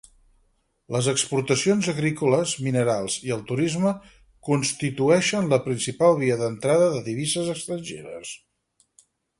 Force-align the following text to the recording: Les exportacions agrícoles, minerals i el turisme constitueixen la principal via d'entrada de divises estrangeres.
Les 0.93 1.09
exportacions 1.11 1.89
agrícoles, 1.93 2.53
minerals 2.69 3.19
i 3.27 3.35
el 3.37 3.45
turisme 3.53 3.93
constitueixen 4.49 5.53
la 5.55 5.63
principal 5.69 6.19
via 6.25 6.41
d'entrada 6.43 6.91
de 6.97 7.07
divises 7.13 7.55
estrangeres. 7.59 8.37